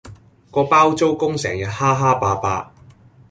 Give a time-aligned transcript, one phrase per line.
[0.49, 2.73] 個包租公成日蝦蝦霸霸